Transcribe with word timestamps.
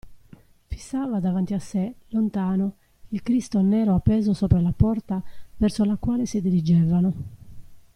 Fissava 0.65 1.19
davanti 1.19 1.53
a 1.53 1.59
sé, 1.59 1.93
lontano, 2.07 2.77
il 3.09 3.21
Cristo 3.21 3.61
nero 3.61 3.93
appeso 3.93 4.33
sopra 4.33 4.59
la 4.59 4.73
porta 4.75 5.21
verso 5.57 5.83
la 5.83 5.95
quale 5.95 6.25
si 6.25 6.41
dirigevano. 6.41 7.13